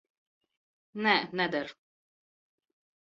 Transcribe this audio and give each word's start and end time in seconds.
Nē, 1.07 1.13
neder. 1.41 1.73